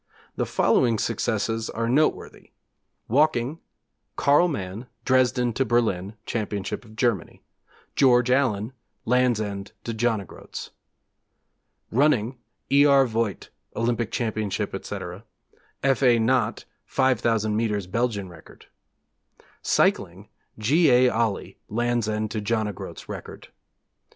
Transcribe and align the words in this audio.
The 0.35 0.47
following 0.47 0.97
successes 0.97 1.69
are 1.69 1.87
noteworthy: 1.87 2.53
Walking: 3.07 3.59
Karl 4.15 4.47
Mann, 4.47 4.87
Dresden 5.05 5.53
to 5.53 5.63
Berlin, 5.63 6.15
Championship 6.25 6.83
of 6.83 6.95
Germany; 6.95 7.43
George 7.95 8.31
Allen, 8.31 8.73
Land's 9.05 9.39
End 9.39 9.73
to 9.83 9.93
John 9.93 10.19
o' 10.19 10.25
Groats. 10.25 10.71
Running: 11.91 12.39
E. 12.71 12.83
R. 12.83 13.05
Voigt, 13.05 13.51
Olympic 13.75 14.09
Championship, 14.11 14.73
etc.: 14.73 15.23
F. 15.83 16.01
A. 16.01 16.17
Knott, 16.17 16.65
5,000 16.87 17.55
metres 17.55 17.85
Belgian 17.85 18.27
record. 18.27 18.65
Cycling: 19.61 20.29
G. 20.57 20.89
A. 20.89 21.11
Olley, 21.11 21.57
Land's 21.69 22.09
End 22.09 22.31
to 22.31 22.41
John 22.41 22.67
o' 22.67 22.71
Groats 22.73 23.07
record. 23.07 23.49